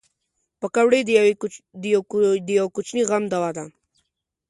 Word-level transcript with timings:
پکورې 0.59 0.99
د 2.47 2.49
یوه 2.59 2.69
کوچني 2.75 3.03
غم 3.09 3.23
دوا 3.33 3.49
ده 3.57 3.65